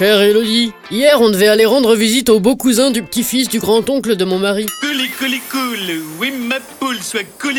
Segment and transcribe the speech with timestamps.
[0.00, 4.16] Chère Elodie, hier on devait aller rendre visite au beau cousin du petit-fils du grand-oncle
[4.16, 4.64] de mon mari.
[4.80, 7.52] Cool, oui ma poule, soit cool.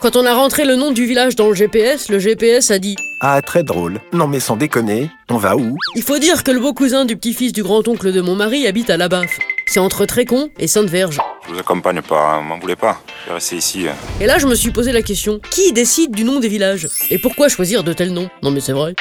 [0.00, 2.96] Quand on a rentré le nom du village dans le GPS, le GPS a dit
[3.20, 4.00] Ah, très drôle.
[4.14, 5.76] Non mais sans déconner, on va où?
[5.96, 8.88] Il faut dire que le beau cousin du petit-fils du grand-oncle de mon mari habite
[8.88, 9.38] à la Baffe.
[9.66, 11.18] C'est entre Trécon et Sainte-Verge.
[11.46, 13.02] Je vous accompagne pas, hein, m'en voulez pas.
[13.24, 13.86] Je vais rester ici.
[13.86, 13.92] euh.
[14.22, 16.88] Et là je me suis posé la question, qui décide du nom des villages?
[17.10, 18.30] Et pourquoi choisir de tels noms?
[18.42, 18.94] Non mais c'est vrai.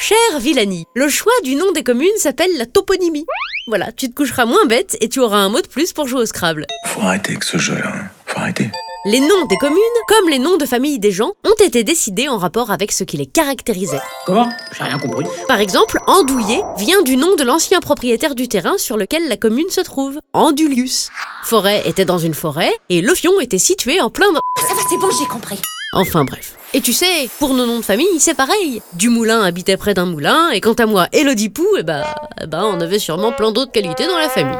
[0.00, 3.26] Cher Villani, le choix du nom des communes s'appelle la toponymie.
[3.66, 6.22] Voilà, tu te coucheras moins bête et tu auras un mot de plus pour jouer
[6.22, 6.66] au Scrabble.
[6.86, 7.92] Faut arrêter avec ce jeu-là.
[7.94, 8.08] hein.
[8.26, 8.70] Faut arrêter.
[9.06, 9.76] Les noms des communes,
[10.08, 13.16] comme les noms de famille des gens, ont été décidés en rapport avec ce qui
[13.18, 14.00] les caractérisait.
[14.26, 14.48] Comment?
[14.76, 15.26] J'ai rien compris.
[15.48, 19.70] Par exemple, Andouillé vient du nom de l'ancien propriétaire du terrain sur lequel la commune
[19.70, 21.10] se trouve, Andulius.
[21.44, 24.40] Forêt était dans une forêt et Lofion était situé en plein dans...
[24.66, 25.60] Ça va, c'est bon, j'ai compris.
[25.92, 26.54] Enfin bref.
[26.72, 28.80] Et tu sais, pour nos noms de famille, c'est pareil.
[28.92, 32.04] Dumoulin habitait près d'un moulin, et quant à moi, Elodie Pou, eh ben,
[32.40, 34.58] eh ben, on avait sûrement plein d'autres qualités dans la famille.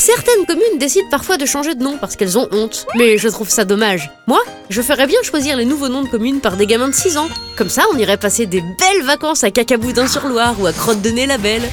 [0.00, 3.50] Certaines communes décident parfois de changer de nom parce qu'elles ont honte, mais je trouve
[3.50, 4.10] ça dommage.
[4.26, 7.18] Moi, je ferais bien choisir les nouveaux noms de communes par des gamins de 6
[7.18, 7.28] ans.
[7.54, 11.68] Comme ça, on irait passer des belles vacances à Cacaboudin-sur-Loire ou à Crotte-de-Nez-la-Belle.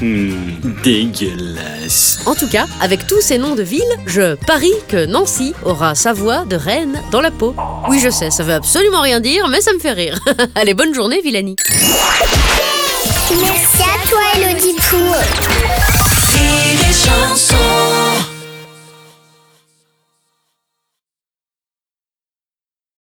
[0.84, 2.18] dégueulasse.
[2.26, 6.12] En tout cas, avec tous ces noms de villes, je parie que Nancy aura sa
[6.12, 7.54] voix de reine dans la peau.
[7.88, 10.18] Oui, je sais, ça veut absolument rien dire, mais ça me fait rire.
[10.54, 11.56] Allez, bonne journée, Villani.
[13.40, 14.20] Merci à toi,
[14.90, 14.96] Pou.
[15.08, 15.87] Chanson